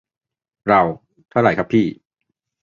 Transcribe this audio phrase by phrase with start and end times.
[0.67, 0.81] เรา:
[1.29, 1.85] เท่าไรครับพี่